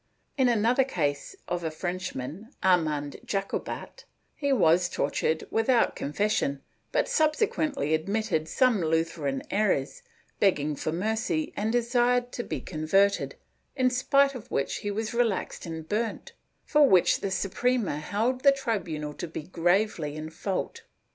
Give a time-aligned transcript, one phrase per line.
[0.35, 7.07] In another case of a Frenchman, Armand Jacobat, he was tor tured without confession, but
[7.07, 10.01] subsequently admitted some Luth eran errors,
[10.39, 13.35] begged for mercy and desired to be converted,
[13.75, 16.33] in spite of which he was relaxed and burnt,
[16.65, 20.81] for which the Suprema held the tribunal to be gravely in fault.